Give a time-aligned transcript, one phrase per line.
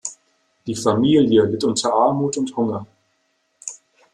[0.65, 2.87] Die Familie litt unter Armut und Hunger.